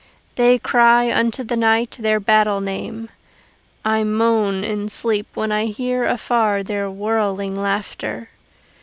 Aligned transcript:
They 0.33 0.57
cry 0.57 1.11
unto 1.13 1.43
the 1.43 1.55
night 1.55 1.97
their 1.99 2.19
battle 2.19 2.59
name: 2.59 3.09
I 3.85 4.03
moan 4.03 4.63
in 4.63 4.89
sleep 4.89 5.27
when 5.35 5.51
I 5.51 5.65
hear 5.65 6.05
afar 6.05 6.63
their 6.63 6.89
whirling 6.89 7.53
laughter. 7.53 8.29